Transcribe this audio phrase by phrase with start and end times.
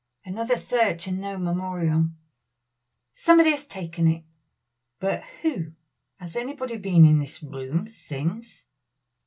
[0.25, 2.07] Another search and no memorial.
[3.13, 4.23] "Somebody has taken it."
[4.99, 5.73] "But who?
[6.19, 8.65] has anybody been in this room since?"